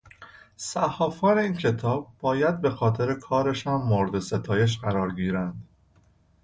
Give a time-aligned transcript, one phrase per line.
[0.57, 5.67] صحافان این کتاب باید بهخاطر کارشان مورد ستایش قرار گیرند.